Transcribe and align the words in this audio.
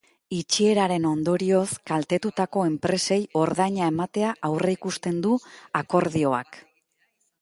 Itxieraren 0.35 1.03
ondorioz 1.09 1.67
kaltetutako 1.91 2.63
enpresei 2.69 3.19
ordaina 3.43 3.91
ematea 3.93 4.33
aurreikusten 4.51 5.21
du 5.27 5.39
akordioak. 5.85 6.63